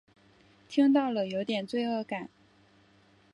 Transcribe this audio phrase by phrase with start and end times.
[0.67, 2.27] 听到了有点罪恶感